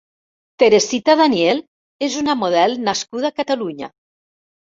[0.61, 1.59] Teresita Daniel
[2.09, 3.93] és una model nascuda a Catalunya.